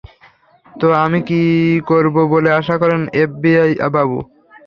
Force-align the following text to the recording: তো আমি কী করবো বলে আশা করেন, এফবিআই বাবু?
তো 0.65 0.87
আমি 1.03 1.19
কী 1.29 1.41
করবো 1.89 2.21
বলে 2.33 2.49
আশা 2.59 2.75
করেন, 2.81 3.01
এফবিআই 3.23 3.71
বাবু? 3.95 4.17